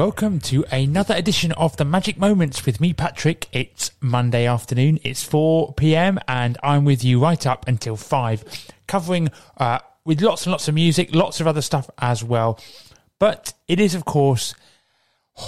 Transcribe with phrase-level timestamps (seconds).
[0.00, 3.48] Welcome to another edition of the Magic Moments with me, Patrick.
[3.52, 4.98] It's Monday afternoon.
[5.04, 6.18] It's 4 p.m.
[6.26, 9.28] and I'm with you right up until 5, covering
[9.58, 12.58] uh, with lots and lots of music, lots of other stuff as well.
[13.18, 14.54] But it is, of course,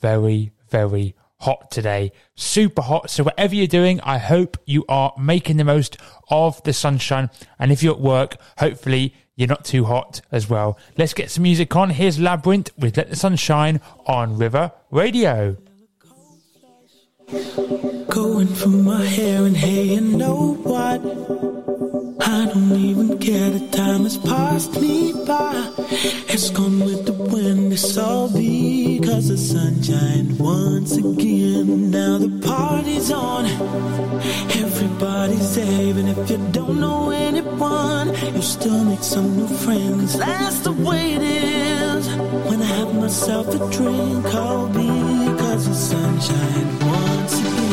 [0.00, 2.10] very, very hot today.
[2.34, 3.10] Super hot.
[3.10, 5.98] So whatever you're doing, I hope you are making the most
[6.30, 7.30] of the sunshine.
[7.60, 10.76] And if you're at work, hopefully you're not too hot as well.
[10.96, 11.90] Let's get some music on.
[11.90, 15.56] Here's Labrinth with Let the Sun Shine on River Radio.
[18.08, 21.77] Going through my hair and hey, you know what?
[22.30, 25.72] I don't even care, the time has passed me by.
[26.28, 31.90] It's gone with the wind, it's all because the sunshine once again.
[31.90, 33.46] Now the party's on,
[34.64, 38.08] everybody's even if you don't know anyone.
[38.34, 42.08] You still make some new friends, that's the way it is.
[42.48, 44.90] When I have myself a drink, I'll be
[45.32, 47.67] because the sunshine once again.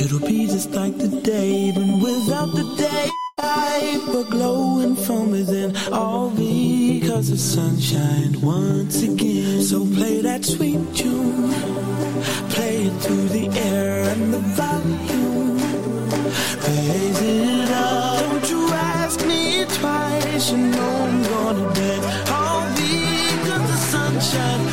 [0.00, 3.17] It'll be just like the day, but without the day.
[3.40, 9.62] We're glowing from within, all because the sunshine once again.
[9.62, 11.52] So play that sweet tune,
[12.50, 15.56] play it through the air and the volume.
[16.66, 22.30] Raise it up, don't you ask me twice, you know I'm gonna dance.
[22.30, 24.67] All because the sunshine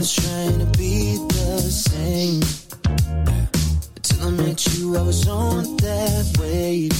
[0.00, 2.40] trying to be the same.
[4.02, 6.92] Till I met you, I was on that wave.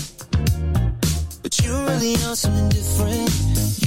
[1.43, 3.31] But you really are something different.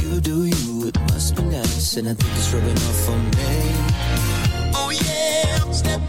[0.01, 4.73] You do you, it must be nice, and I think it's rubbing off on me.
[4.73, 6.01] Oh yeah, step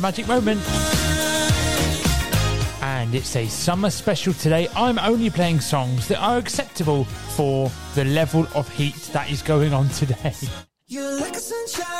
[0.00, 0.60] magic moment.
[2.82, 4.68] And it's a summer special today.
[4.74, 9.72] I'm only playing songs that are acceptable for the level of heat that is going
[9.72, 10.34] on today.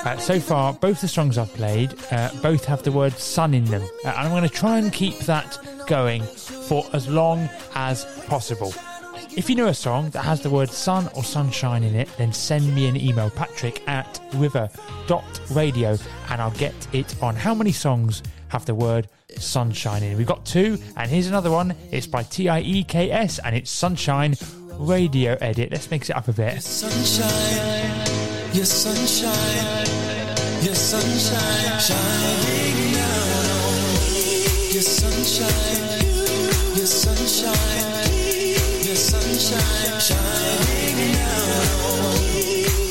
[0.03, 3.65] Uh, so far, both the songs I've played uh, both have the word sun in
[3.67, 3.83] them.
[4.05, 8.73] Uh, and I'm going to try and keep that going for as long as possible.
[9.37, 12.33] If you know a song that has the word sun or sunshine in it, then
[12.33, 15.97] send me an email, patrick at river.radio,
[16.29, 20.19] and I'll get it on how many songs have the word sunshine in.
[20.19, 21.75] We've got two, and here's another one.
[21.91, 24.35] It's by T-I-E-K-S, and it's Sunshine
[24.73, 25.71] Radio Edit.
[25.71, 26.55] Let's mix it up a bit.
[26.55, 28.07] Your sunshine,
[28.53, 29.87] your sunshine,
[30.75, 34.73] sunshine shining down on me.
[34.73, 37.80] Your sunshine, your sunshine
[39.01, 42.15] sunshine shining now.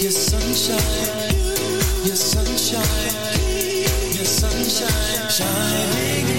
[0.01, 1.35] Your sunshine,
[2.03, 2.83] your sunshine,
[4.15, 6.38] your sunshine shining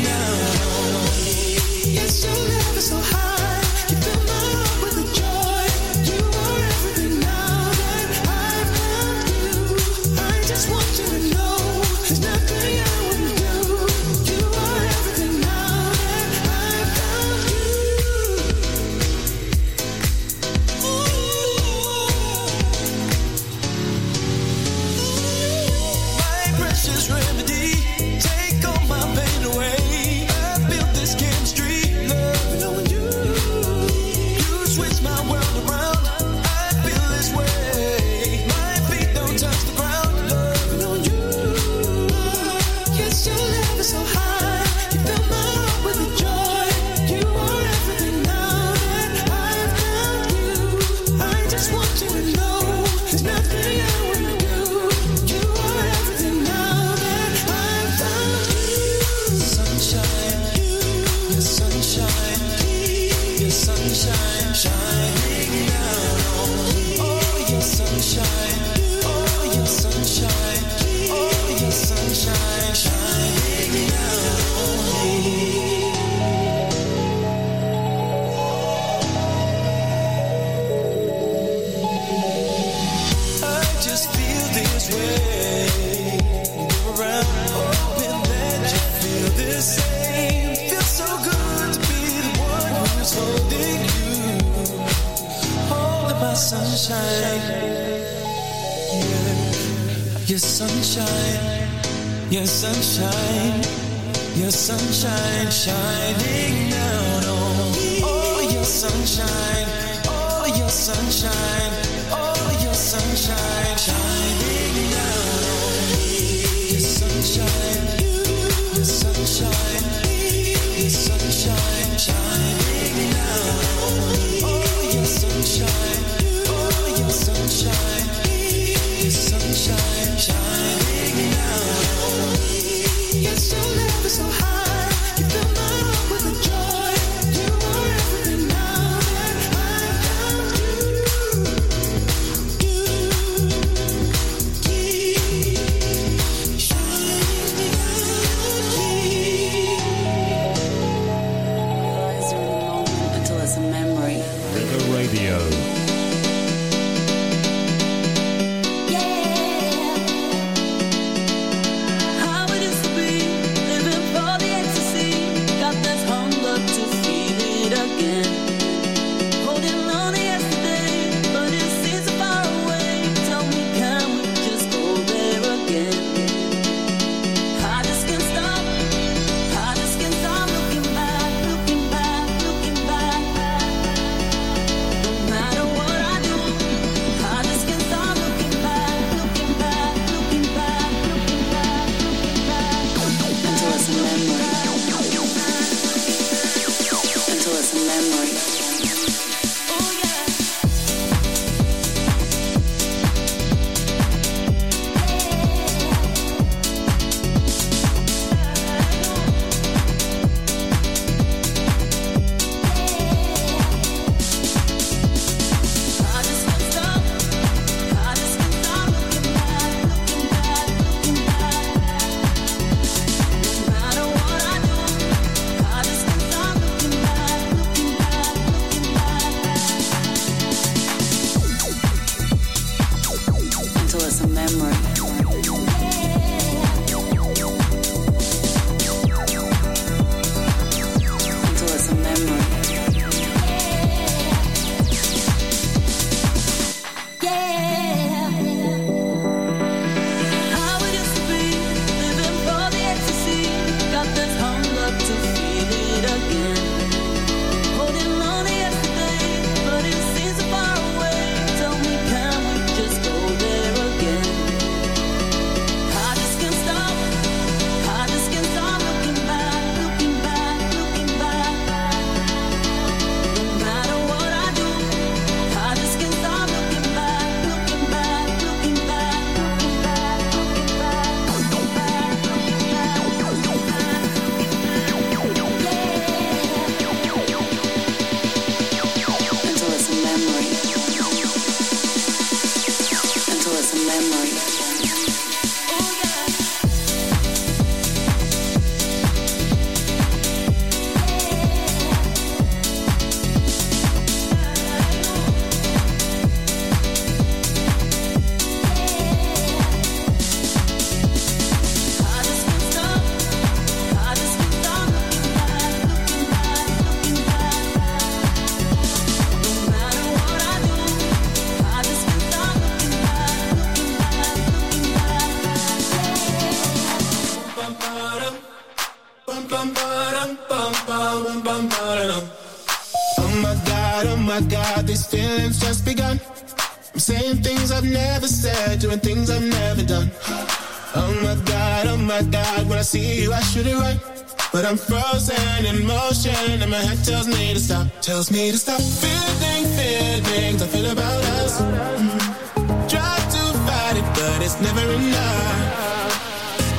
[344.71, 347.89] I'm frozen in motion and my head tells me to stop.
[348.03, 351.61] Tells me to stop feeling, feelings I feel about us.
[351.61, 352.87] Mm-hmm.
[352.87, 356.15] Try to fight it, but it's never enough.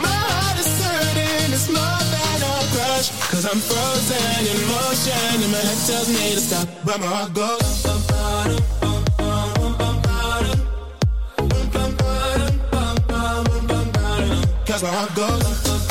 [0.01, 3.11] My heart is hurting, it's more than a crush.
[3.27, 6.69] Cause I'm frozen in motion and my head tells me to stop.
[6.85, 7.59] But my heart goes.
[14.65, 15.90] Cause my heart goes.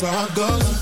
[0.00, 0.77] how I goes.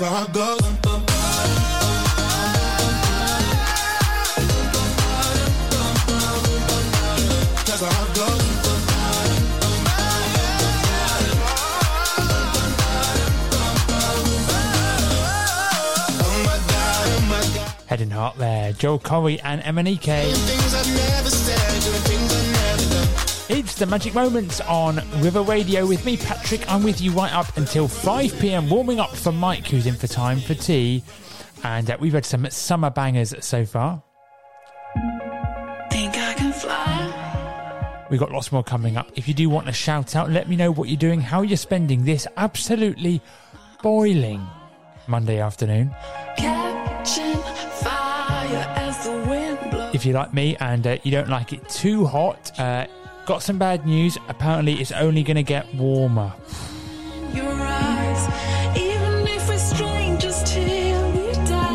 [0.00, 0.34] that's
[17.86, 21.33] Head and heart there, Joel Corry and MNEK.
[23.46, 26.66] It's the Magic Moments on River Radio with me, Patrick.
[26.72, 30.06] I'm with you right up until 5 pm, warming up for Mike, who's in for
[30.06, 31.02] time for tea.
[31.62, 34.02] And uh, we've had some summer bangers so far.
[35.90, 38.06] Think I can fly?
[38.10, 39.12] We've got lots more coming up.
[39.14, 41.58] If you do want a shout out, let me know what you're doing, how you're
[41.58, 43.20] spending this absolutely
[43.82, 44.46] boiling
[45.06, 45.94] Monday afternoon.
[46.38, 47.34] Catching
[47.82, 49.94] fire as the wind blows.
[49.94, 52.86] If you're like me and uh, you don't like it too hot, uh,
[53.26, 54.18] got some bad news.
[54.28, 56.32] Apparently, it's only going to get warmer.
[57.32, 61.70] Your eyes, even if we're strangers till we die.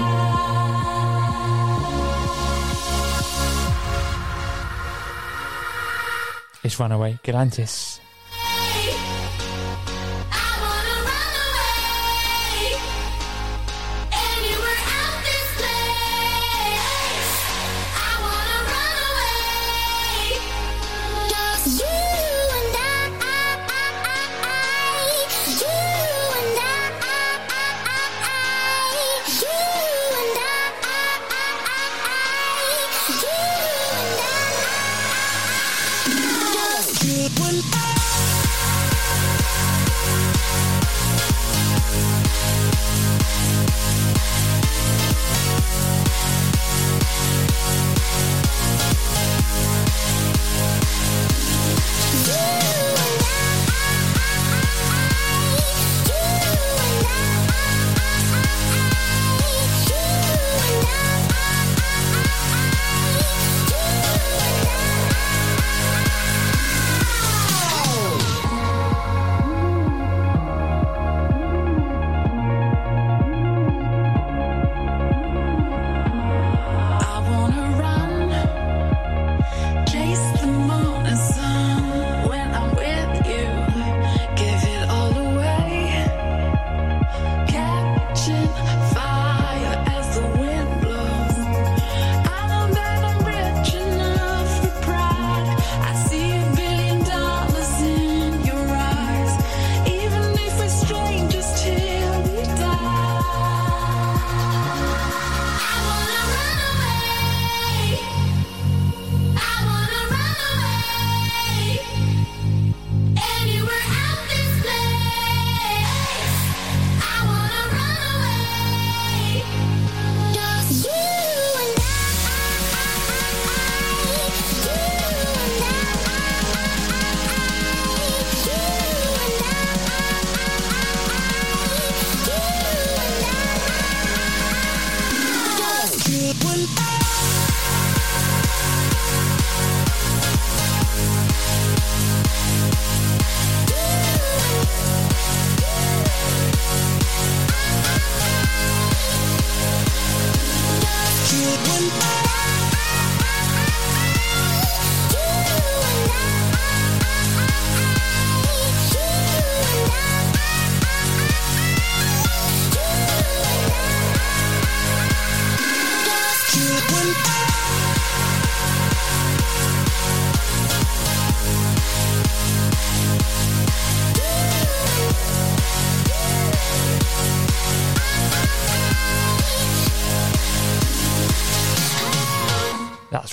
[6.63, 7.98] It's Runaway, Galantis.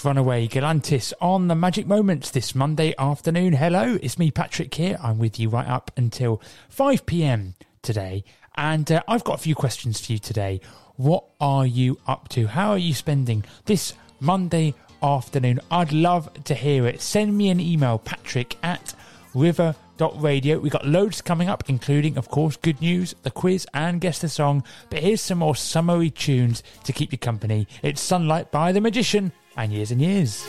[0.06, 3.54] Runaway Galantis on the Magic Moments this Monday afternoon.
[3.54, 4.96] Hello, it's me, Patrick, here.
[5.02, 8.22] I'm with you right up until 5 pm today.
[8.54, 10.60] And uh, I've got a few questions for you today.
[10.94, 12.46] What are you up to?
[12.46, 15.58] How are you spending this Monday afternoon?
[15.72, 17.00] I'd love to hear it.
[17.00, 18.94] Send me an email, patrick at
[19.34, 20.60] river.radio.
[20.60, 24.28] We've got loads coming up, including, of course, good news, the quiz, and guess the
[24.28, 24.62] song.
[24.88, 27.66] But here's some more summery tunes to keep you company.
[27.82, 30.46] It's Sunlight by The Magician and Years and Years.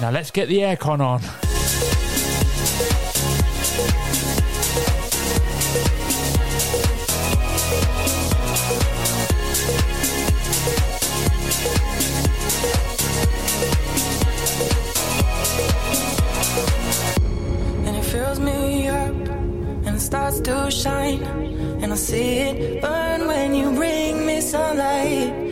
[0.00, 1.20] Now let's get the aircon on.
[17.86, 19.10] and it fills me up
[19.86, 21.22] and it starts to shine
[21.82, 25.51] and I see it burn when you bring me sunlight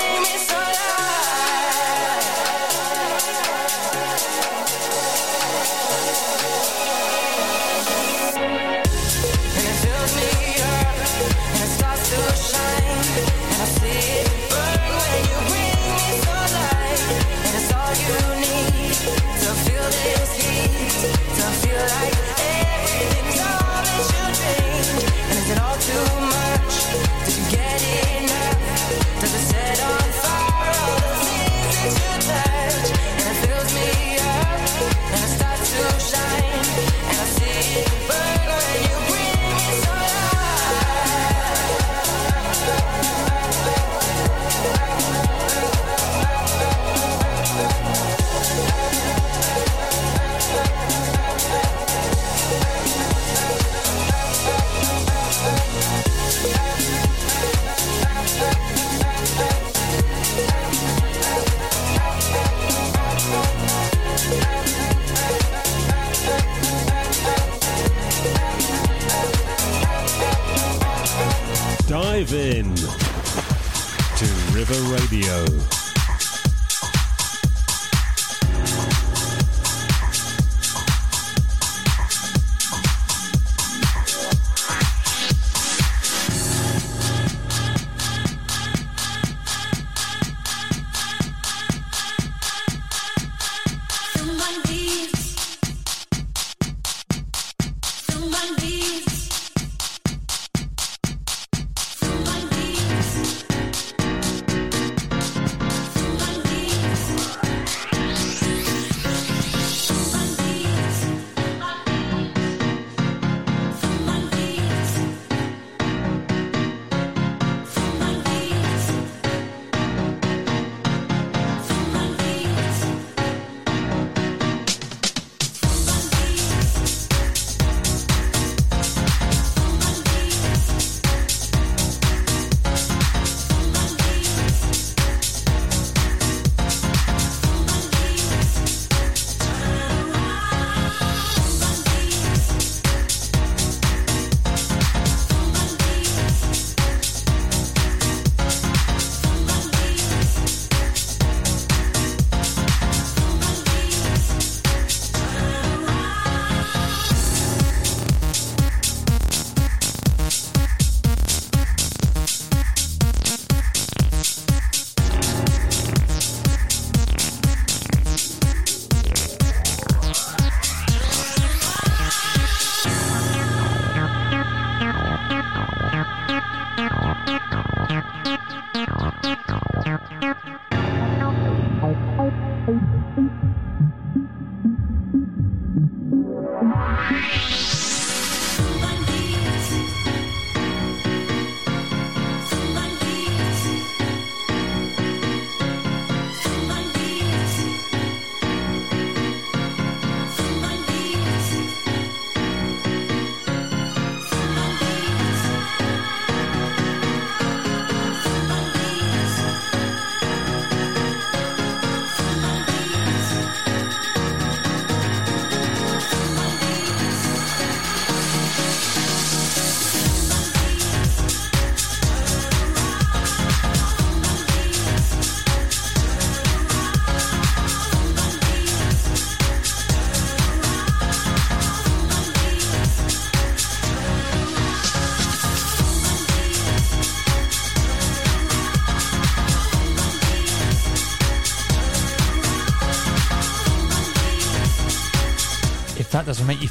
[74.71, 75.70] River Radio.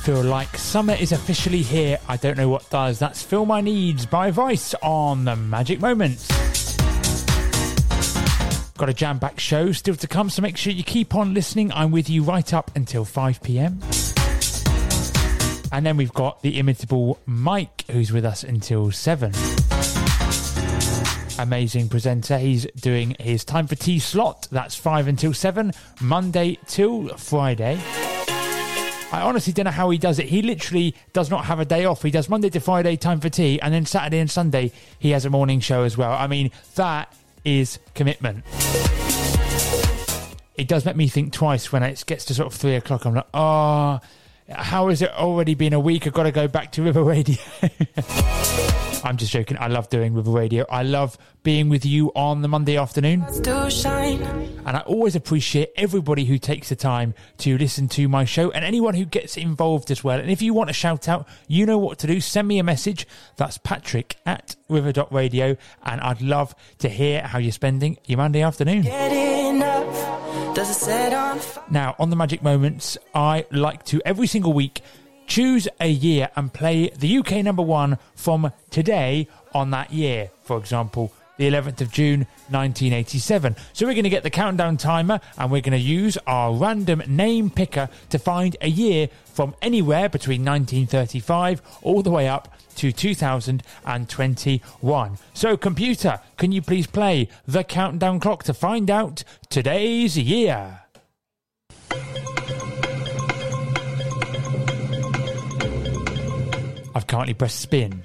[0.01, 2.99] Feel like summer is officially here, I don't know what does.
[2.99, 6.27] That's Fill My Needs by Vice on the Magic Moments.
[8.79, 11.71] Got a jam back show still to come, so make sure you keep on listening.
[11.73, 13.79] I'm with you right up until 5 pm.
[15.71, 19.33] And then we've got the imitable Mike, who's with us until 7.
[21.39, 22.39] Amazing presenter.
[22.39, 24.49] He's doing his time for tea slot.
[24.51, 27.79] That's 5 until 7, Monday till Friday.
[29.13, 30.27] I honestly don't know how he does it.
[30.27, 32.03] He literally does not have a day off.
[32.03, 35.25] He does Monday to Friday time for tea, and then Saturday and Sunday he has
[35.25, 36.13] a morning show as well.
[36.13, 37.13] I mean, that
[37.45, 38.45] is commitment.
[40.57, 43.05] It does make me think twice when it gets to sort of three o'clock.
[43.05, 43.99] I'm like, oh,
[44.49, 46.07] how has it already been a week?
[46.07, 47.37] I've got to go back to River Radio.
[49.05, 49.57] I'm just joking.
[49.59, 50.65] I love doing River Radio.
[50.71, 53.25] I love being with you on the Monday afternoon.
[53.29, 58.65] And I always appreciate everybody who takes the time to listen to my show and
[58.65, 60.19] anyone who gets involved as well.
[60.19, 62.21] And if you want a shout out, you know what to do.
[62.21, 63.07] Send me a message.
[63.37, 65.57] That's patrick at river.radio.
[65.83, 68.83] And I'd love to hear how you're spending your Monday afternoon.
[68.83, 69.31] Get.
[70.55, 71.41] Does it set on?
[71.71, 74.83] Now, on the Magic Moments, I like to every single week
[75.31, 80.29] choose a year and play the UK number one from today on that year.
[80.43, 83.55] For example, the 11th of June 1987.
[83.73, 87.03] So we're going to get the countdown timer and we're going to use our random
[87.07, 92.91] name picker to find a year from anywhere between 1935 all the way up to
[92.91, 95.19] 2021.
[95.33, 100.81] So, computer, can you please play the countdown clock to find out today's year?
[107.11, 108.05] Currently press spin.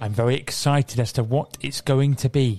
[0.00, 2.58] I'm very excited as to what it's going to be.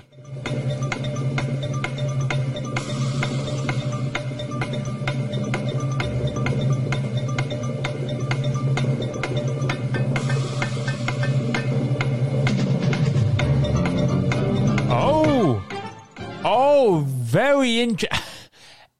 [14.89, 15.61] Oh,
[16.45, 18.17] oh, very interesting.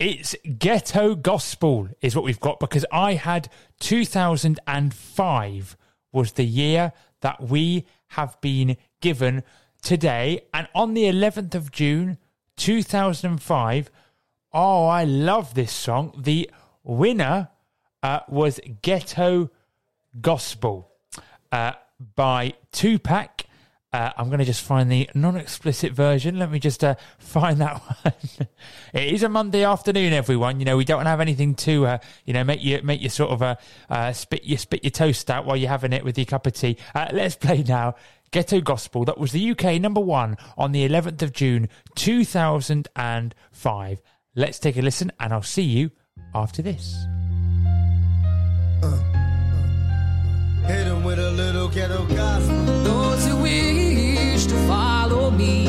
[0.04, 3.50] It's ghetto gospel, is what we've got because I had
[3.82, 5.78] 2005
[6.12, 9.44] was the year that we have been given
[9.84, 10.42] today.
[10.56, 12.18] And on the 11th of June
[12.58, 13.92] 2005,
[14.52, 16.20] oh, I love this song.
[16.24, 16.50] The
[16.84, 17.50] winner
[18.02, 19.52] uh, was Ghetto
[20.20, 20.90] Gospel
[21.52, 21.74] uh,
[22.16, 23.44] by Tupac.
[23.94, 26.40] Uh, I'm going to just find the non-explicit version.
[26.40, 28.14] Let me just uh, find that one.
[28.94, 30.60] it is a Monday afternoon, everyone.
[30.60, 33.32] You know we don't have anything to, uh, you know, make you make you sort
[33.32, 33.56] of uh,
[33.90, 36.54] uh, spit your spit your toast out while you're having it with your cup of
[36.54, 36.78] tea.
[36.96, 37.96] Uh, let's play now.
[38.32, 39.04] Ghetto Gospel.
[39.04, 44.02] That was the UK number one on the 11th of June 2005.
[44.36, 45.92] Let's take a listen, and I'll see you
[46.34, 46.96] after this.
[50.66, 52.06] Hit him with a little ghetto
[55.38, 55.66] me,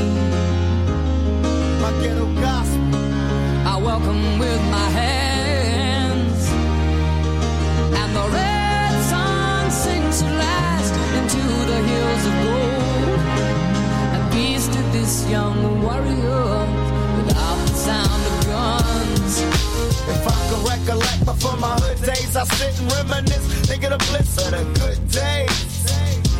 [1.81, 2.94] My ghetto gospel.
[3.66, 6.48] I welcome with my hands.
[8.01, 13.20] And the red sun sinks to last into the hills of gold.
[14.14, 16.44] And peace to this young warrior
[17.16, 19.40] without the sound of guns.
[20.14, 24.38] If I could recollect before my hood days, I sit and reminisce, think of bliss
[24.38, 25.71] of the good days.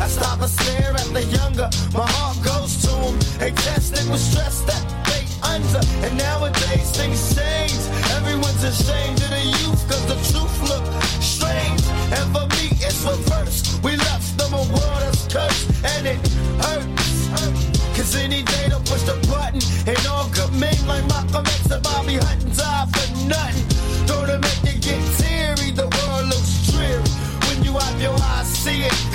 [0.03, 3.15] I stop and stare at the younger, my heart goes to them.
[3.39, 7.79] They tested with stress that they under, and nowadays things change.
[8.11, 10.83] Everyone's ashamed of the youth, cause the truth look
[11.23, 11.79] strange.
[12.11, 13.79] And for me, it's reverse.
[13.79, 16.19] We left them a world that's cursed, and it
[16.59, 17.63] hurts.
[17.95, 21.81] Cause any day they'll push the button And all good men like Malcolm X and
[21.81, 23.67] Bobby Hutton die for nothing
[24.07, 27.01] Don't it make you get teary The world looks dreary
[27.47, 29.12] When you have your eyes see it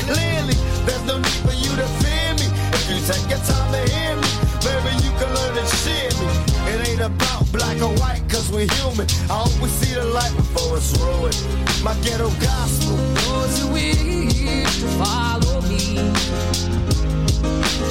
[3.08, 4.28] take your time to hear me.
[4.68, 6.28] Maybe you can learn to cheer me.
[6.72, 9.08] It ain't about black or white cause we're human.
[9.32, 11.40] I hope we see the light before it's ruined.
[11.82, 12.96] My ghetto gospel.
[13.24, 15.96] Those who wish to follow me.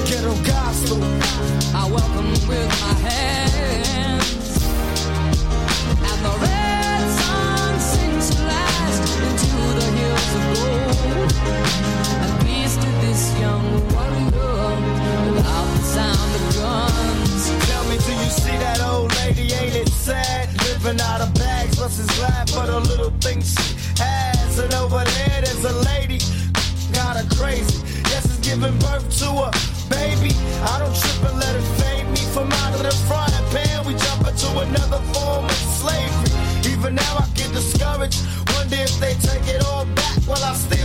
[0.06, 1.02] Ghetto gospel.
[1.74, 4.50] I welcome with my hands.
[6.10, 9.50] And the red sun sinks to last into
[9.80, 11.34] the hills of gold.
[12.22, 14.77] And peace to this young warrior
[15.48, 17.68] without the sound of guns.
[17.68, 19.54] Tell me, do you see that old lady?
[19.54, 20.50] Ain't it sad?
[20.64, 24.60] Living out of bags, what's his laugh for the little things she has?
[24.60, 26.20] And over there, there's a lady,
[26.94, 27.80] got her crazy.
[28.12, 29.52] Yes, it's giving birth to a
[29.90, 30.36] baby.
[30.72, 33.86] I don't trip and let it fade me from out of the frying pan.
[33.86, 36.32] We jump into another form of slavery.
[36.72, 38.20] Even now, I get discouraged.
[38.56, 40.77] Wonder if they take it all back, well, I still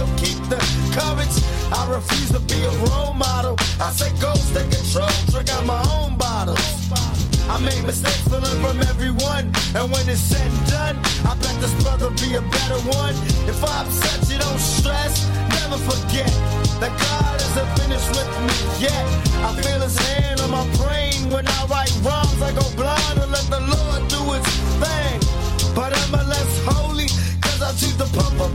[1.92, 3.54] refuse to be a role model.
[3.80, 6.58] I say ghost, take control, drink out my own bottles.
[7.48, 9.52] I made mistakes, but learn from everyone.
[9.76, 10.96] And when it's said and done,
[11.28, 13.14] I bet this brother be a better one.
[13.44, 15.28] If I upset you, don't stress.
[15.60, 16.32] Never forget
[16.80, 18.56] that God isn't finished with me
[18.88, 19.04] yet.
[19.44, 22.40] I feel his hand on my brain when I write rhymes.
[22.40, 24.48] I go blind and let the Lord do his
[24.80, 25.18] thing.
[25.76, 27.08] But I'm a less holy,
[27.44, 28.52] cause I choose to pump up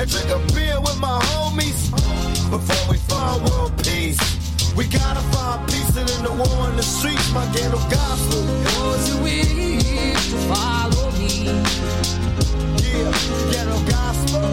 [0.00, 4.20] and drink a beer with my homies before we find world peace.
[4.76, 8.42] We gotta find peace and in the war in the streets, my ghetto gospel.
[8.68, 11.46] Those who wish to follow me,
[12.84, 13.10] Yeah,
[13.52, 14.44] ghetto gospel.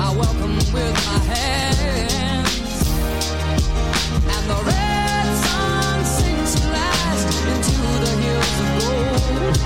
[0.00, 2.72] I welcome with my hands.
[4.32, 9.56] And the red sun sinks to last into the hills of gold.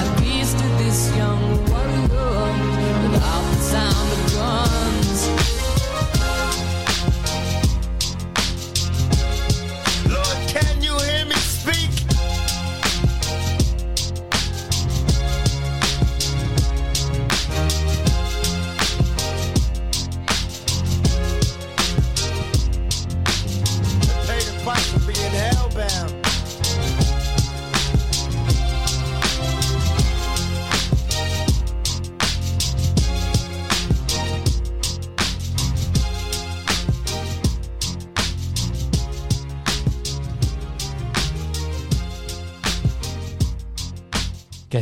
[0.00, 2.40] And peace to this young warrior
[3.12, 4.87] without the sound of guns.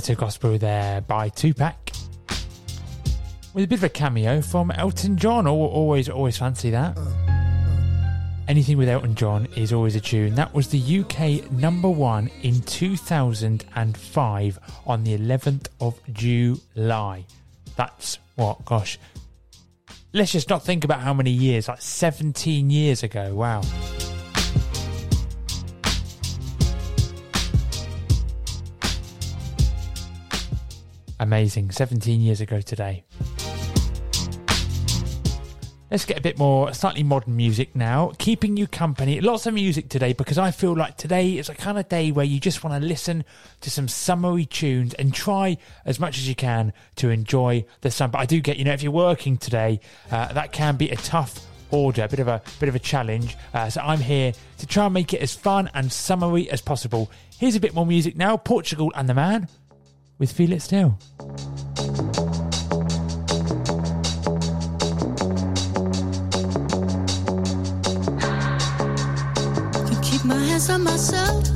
[0.06, 1.74] Ghetto Gospel there by Tupac.
[3.54, 5.48] With a bit of a cameo from Elton John.
[5.48, 6.96] Al- Always, always fancy that.
[8.46, 10.36] Anything with Elton John is always a tune.
[10.36, 17.24] That was the UK number one in 2005 on the 11th of July.
[17.74, 19.00] That's what, gosh.
[20.12, 23.34] Let's just not think about how many years, like 17 years ago.
[23.34, 23.62] Wow.
[31.18, 31.70] Amazing.
[31.70, 33.04] 17 years ago today.
[35.90, 38.12] Let's get a bit more slightly modern music now.
[38.18, 39.20] Keeping you company.
[39.20, 42.24] Lots of music today because I feel like today is a kind of day where
[42.24, 43.24] you just want to listen
[43.60, 48.10] to some summery tunes and try as much as you can to enjoy the sun.
[48.10, 50.96] But I do get, you know, if you're working today, uh, that can be a
[50.96, 53.36] tough order, a bit of a bit of a challenge.
[53.54, 57.10] Uh, so I'm here to try and make it as fun and summery as possible.
[57.38, 58.36] Here's a bit more music now.
[58.36, 59.48] Portugal and the Man
[60.18, 60.98] with Feel It Still.
[69.86, 71.55] Can keep my hands on myself.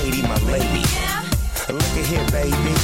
[0.00, 0.82] Katie, my lady.
[1.68, 2.74] Look at here, baby.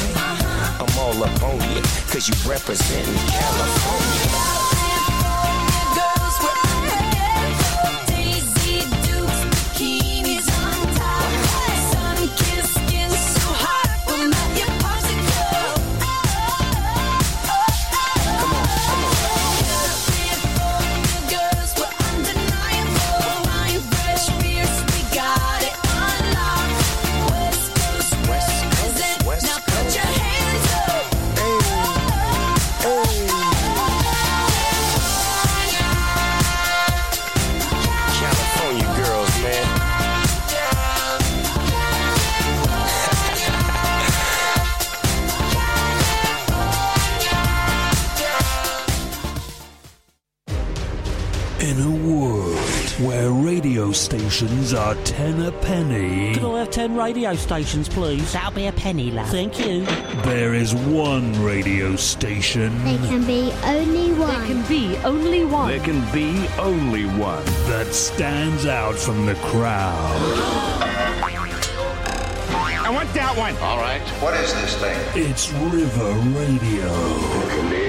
[0.78, 1.80] I'm all up on you,
[2.12, 4.45] cause you representing California.
[53.56, 58.30] Radio stations are ten a penny, Could I have ten radio stations, please?
[58.34, 59.28] That'll be a penny, lad.
[59.28, 59.86] Thank you.
[60.24, 64.28] there is one radio station There can be only one.
[64.28, 65.68] There can be only one.
[65.70, 70.20] There can be only one that stands out from the crowd.
[72.84, 73.56] I want that one.
[73.62, 74.02] All right.
[74.20, 74.98] What is this thing?
[75.14, 77.85] It's River Radio.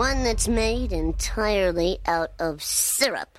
[0.00, 3.38] One that's made entirely out of syrup.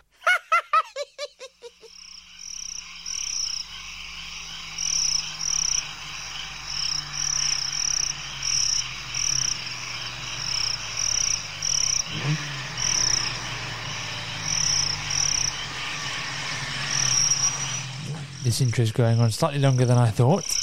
[18.43, 20.60] This intro is going on slightly longer than I thought.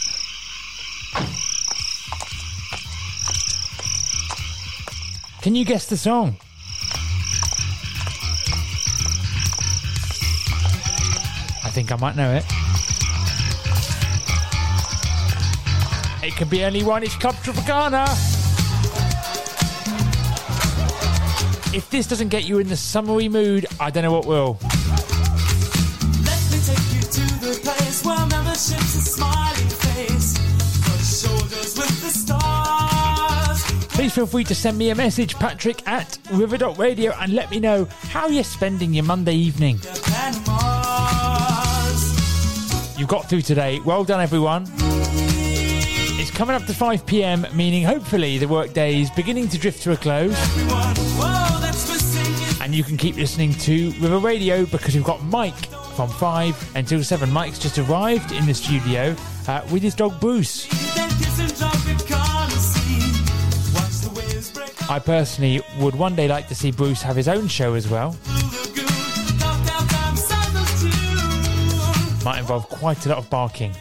[5.49, 6.37] Can you guess the song?
[11.65, 12.45] I think I might know it.
[16.23, 18.05] It could be only one, it's Club Tropicana.
[21.75, 24.59] If this doesn't get you in the summery mood, I don't know what will.
[34.19, 38.27] Feel free to send me a message, Patrick at river.radio, and let me know how
[38.27, 39.79] you're spending your Monday evening.
[40.13, 42.03] And Mars.
[42.99, 43.79] You got through today.
[43.85, 44.67] Well done, everyone.
[46.19, 49.93] It's coming up to 5 pm, meaning hopefully the workday is beginning to drift to
[49.93, 50.37] a close.
[52.61, 57.05] And you can keep listening to River Radio because we've got Mike from 5 until
[57.05, 57.31] 7.
[57.31, 59.15] Mike's just arrived in the studio
[59.47, 60.67] uh, with his dog Bruce.
[64.99, 68.17] I personally would one day like to see Bruce have his own show as well.
[72.25, 73.73] Might involve quite a lot of barking.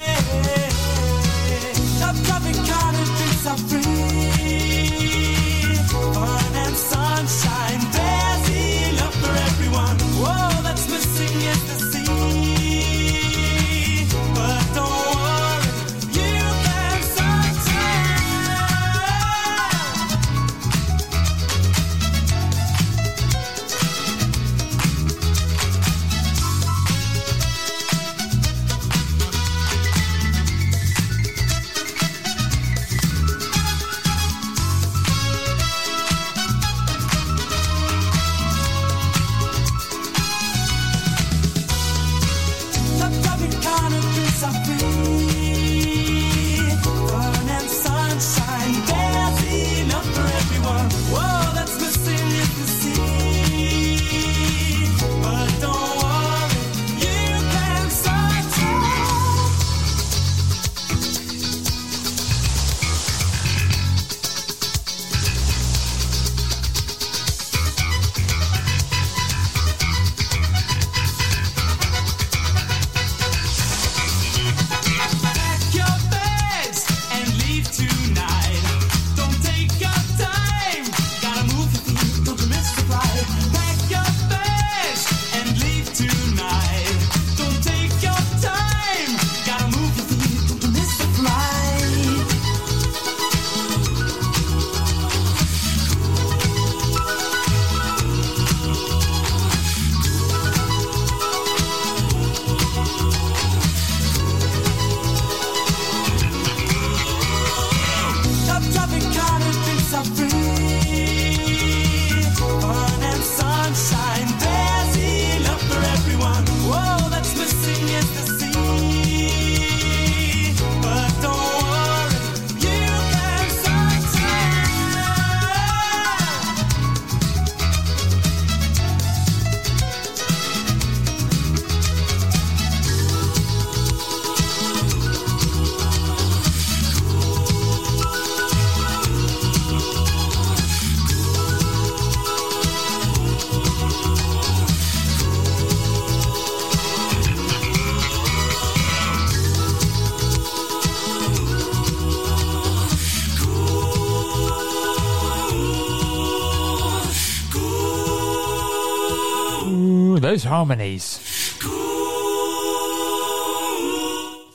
[160.37, 161.17] Those harmonies.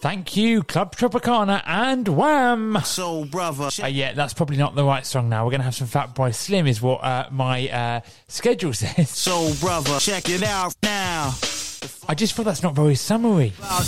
[0.01, 2.79] Thank you, Club Tropicana and Wham!
[2.85, 3.69] So, brother.
[3.83, 5.45] Uh, yeah, that's probably not the right song now.
[5.45, 9.11] We're going to have some Fatboy Slim, is what uh, my uh, schedule says.
[9.11, 11.35] So, brother, check it out now.
[12.09, 13.53] I just feel that's not very summery.
[13.61, 13.81] Now.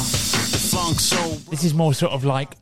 [0.00, 2.54] Soul, This is more sort of like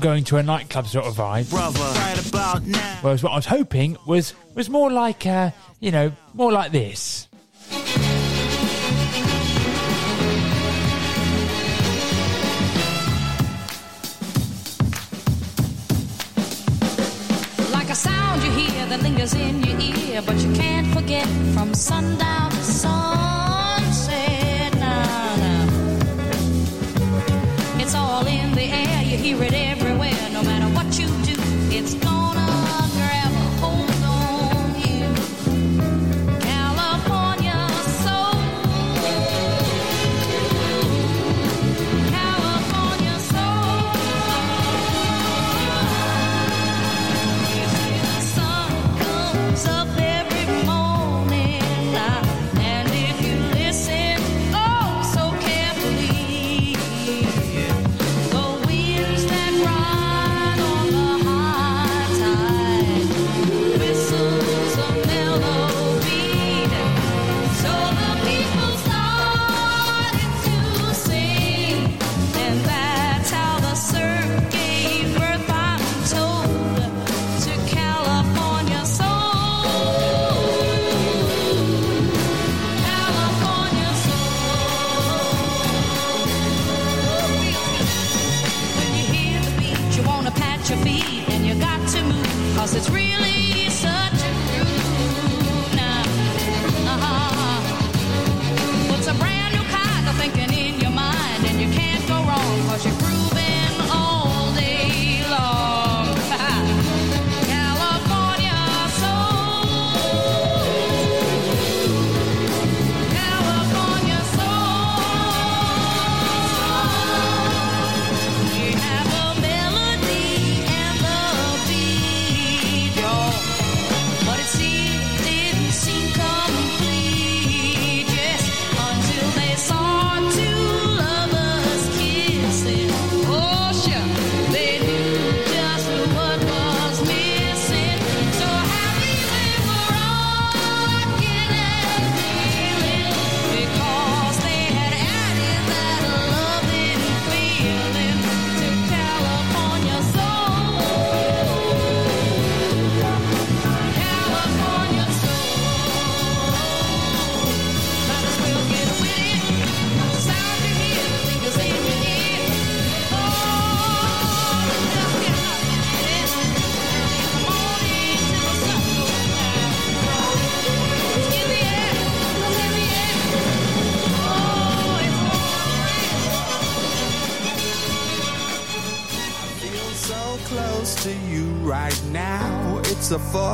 [0.00, 1.48] going to a nightclub sort of vibe.
[1.48, 1.78] brother.
[1.80, 2.98] Right about now.
[3.00, 5.50] Whereas what I was hoping was was more like, uh,
[5.80, 7.27] you know, more like this.
[18.88, 24.08] That lingers in your ear, but you can't forget from sundown to sunset.
[24.78, 25.66] Nah, nah.
[27.80, 30.27] It's all in the air, you hear it everywhere.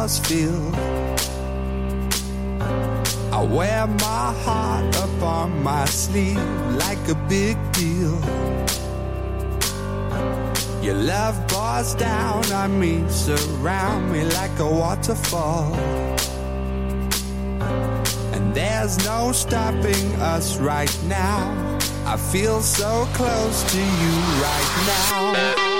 [0.04, 0.74] flowers feel.
[3.32, 6.36] I wear my heart up on my sleeve
[6.76, 8.20] like a big deal.
[10.82, 15.74] Your love bars down on me, surround me like a waterfall.
[18.34, 21.78] And there's no stopping us right now.
[22.06, 25.73] I feel so close to you right now.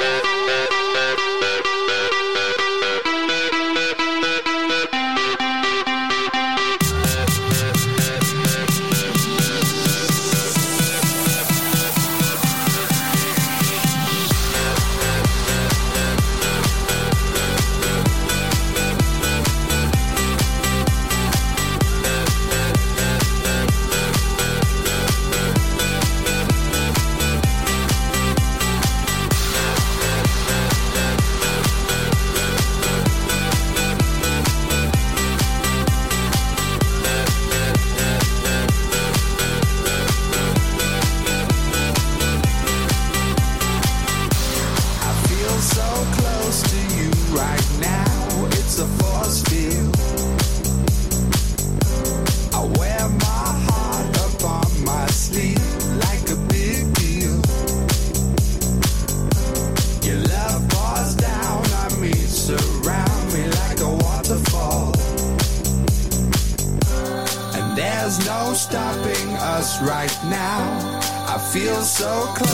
[71.95, 72.54] so close.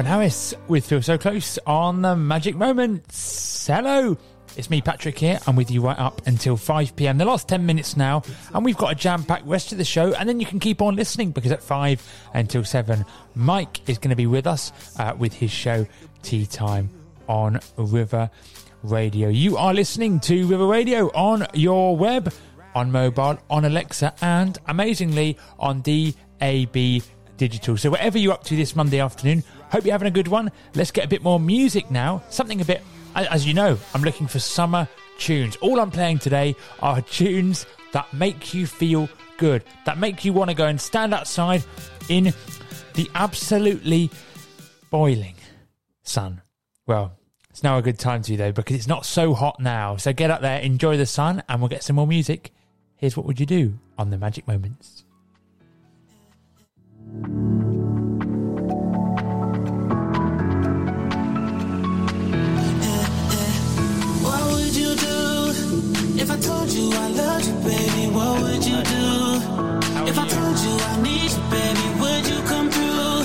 [0.00, 3.66] Calvin Harris with Feel So Close on the Magic Moments.
[3.66, 4.16] Hello,
[4.56, 5.38] it's me, Patrick, here.
[5.46, 8.22] I'm with you right up until 5 pm, the last 10 minutes now,
[8.54, 10.14] and we've got a jam packed rest of the show.
[10.14, 14.08] And then you can keep on listening because at 5 until 7, Mike is going
[14.08, 15.86] to be with us uh, with his show,
[16.22, 16.88] Tea Time
[17.28, 18.30] on River
[18.82, 19.28] Radio.
[19.28, 22.32] You are listening to River Radio on your web,
[22.74, 27.02] on mobile, on Alexa, and amazingly on DAB
[27.36, 27.76] Digital.
[27.76, 30.50] So, whatever you're up to this Monday afternoon, hope you're having a good one.
[30.74, 32.22] Let's get a bit more music now.
[32.30, 32.82] Something a bit,
[33.14, 35.56] as you know, I'm looking for summer tunes.
[35.56, 39.08] All I'm playing today are tunes that make you feel
[39.38, 41.64] good, that make you want to go and stand outside
[42.08, 42.32] in
[42.94, 44.10] the absolutely
[44.90, 45.34] boiling
[46.02, 46.42] sun.
[46.86, 47.16] Well,
[47.50, 49.96] it's now a good time to though because it's not so hot now.
[49.96, 52.52] So get up there, enjoy the sun, and we'll get some more music.
[52.96, 55.04] Here's what would you do on the Magic Moments.
[66.40, 68.06] Told you I loved you, baby?
[68.14, 69.06] What would you do
[70.08, 71.86] if I told you I need you, baby?
[72.00, 73.20] Would you come through?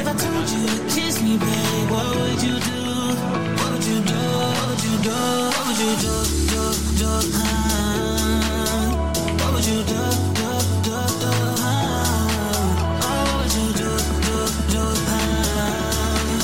[0.00, 2.82] If I told you to kiss me, baby, what would you do?
[3.58, 4.20] What would you do?
[4.58, 5.18] What would you do?
[5.54, 6.14] What would you do?
[6.50, 6.62] Do
[7.00, 7.12] do?
[7.36, 8.86] huh?
[9.40, 10.02] What would you do?
[10.38, 10.48] Do
[10.86, 11.32] do do?
[11.62, 13.06] huh?
[13.06, 13.90] Oh, what would you do?
[14.26, 14.36] Do
[14.74, 14.84] do?
[15.08, 16.36] huh?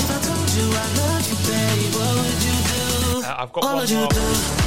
[0.00, 2.82] If I told you I loved you, baby, what would you do?
[3.26, 4.63] Uh, I've got What one would you more.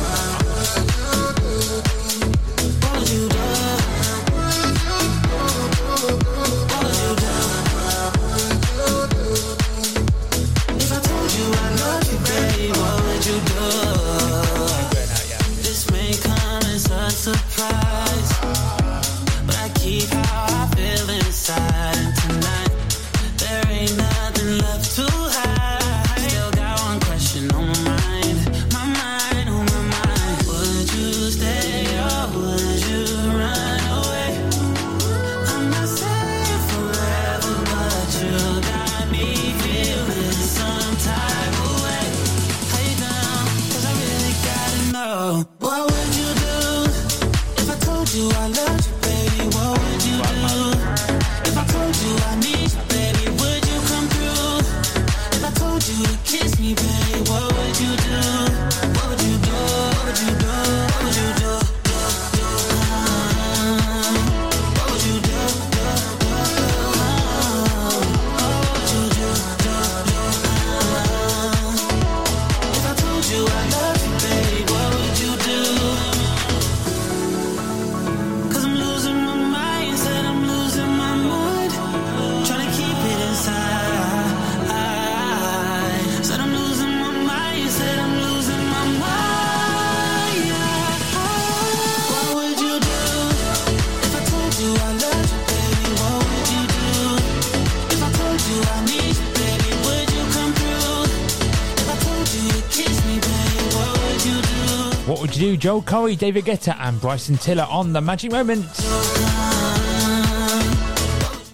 [105.68, 108.90] Joel Corry, David Guetta, and Bryson Tiller on the Magic Moments.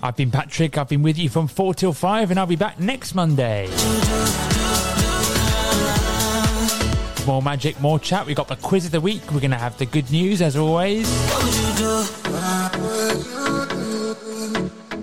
[0.04, 0.78] I've been Patrick.
[0.78, 3.68] I've been with you from 4 till 5, and I'll be back next Monday.
[7.26, 8.28] More magic, more chat.
[8.28, 9.24] We've got the quiz of the week.
[9.32, 11.10] We're going to have the good news as always.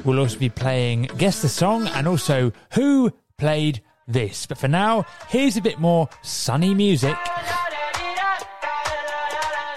[0.04, 4.46] We'll also be playing Guess the Song and also Who Played This.
[4.46, 7.16] But for now, here's a bit more sunny music.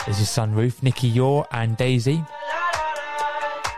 [0.05, 2.21] This is Sunroof, Nicky Youre, and dazy.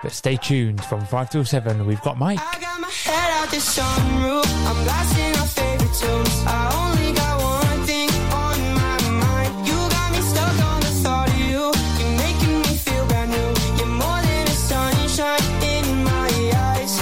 [0.01, 1.85] But stay tuned from 5 till 7.
[1.85, 2.39] We've got Mike.
[2.39, 6.43] Head out the sunroof, I'm blasting our favorite tunes.
[6.47, 9.67] I only got one thing on my mind.
[9.67, 11.71] You got me stuck on the thought of you.
[11.99, 13.53] You're making me feel brand new.
[13.77, 16.29] You're more than a sunshine in my
[16.71, 16.99] eyes.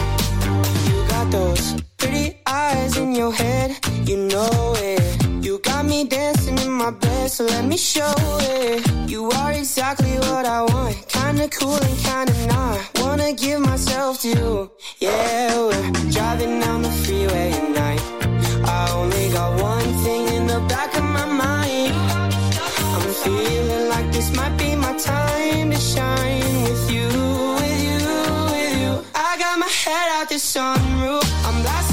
[0.89, 5.45] You got those pretty eyes in your head, you know it.
[5.45, 6.32] You got me dancing in
[6.83, 9.09] my bed, so let me show it.
[9.09, 12.77] You are exactly what I want, kinda cool and kinda not.
[12.99, 15.57] Wanna give myself to you, yeah.
[15.67, 18.03] We're driving down the freeway at night.
[18.79, 21.93] I only got one thing in the back of my mind.
[22.95, 27.07] I'm feeling like this might be my time to shine with you,
[27.59, 27.99] with you,
[28.53, 28.91] with you.
[29.29, 31.27] I got my head out the sunroof.
[31.47, 31.92] I'm blasting